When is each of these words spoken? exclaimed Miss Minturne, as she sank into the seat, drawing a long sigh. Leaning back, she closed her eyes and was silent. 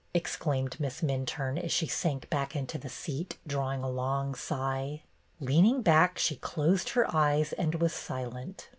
exclaimed 0.15 0.79
Miss 0.79 1.01
Minturne, 1.01 1.63
as 1.63 1.71
she 1.71 1.85
sank 1.85 2.27
into 2.55 2.79
the 2.79 2.89
seat, 2.89 3.37
drawing 3.45 3.83
a 3.83 3.87
long 3.87 4.33
sigh. 4.33 5.03
Leaning 5.39 5.83
back, 5.83 6.17
she 6.17 6.37
closed 6.37 6.89
her 6.89 7.05
eyes 7.15 7.53
and 7.53 7.75
was 7.75 7.93
silent. 7.93 8.67